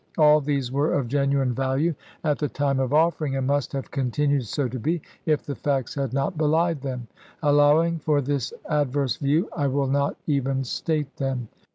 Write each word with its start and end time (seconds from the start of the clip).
All 0.17 0.41
these 0.41 0.71
were 0.71 0.95
of 0.95 1.07
genuine 1.07 1.53
value 1.53 1.93
at 2.23 2.39
the 2.39 2.47
time 2.49 2.79
of 2.79 2.91
offering; 2.91 3.35
and 3.35 3.45
must 3.45 3.71
have 3.73 3.91
continued 3.91 4.47
so 4.47 4.67
to 4.67 4.79
be, 4.79 4.99
if 5.27 5.43
the 5.45 5.53
facts 5.53 5.93
had 5.93 6.11
not 6.11 6.39
belied 6.39 6.81
them. 6.81 7.07
Allowing 7.43 7.99
for 7.99 8.19
this 8.19 8.51
adverse 8.67 9.17
view, 9.17 9.47
I 9.55 9.67
will 9.67 9.85
not 9.85 10.17
even 10.25 10.63
state 10.63 11.17
them. 11.17 11.49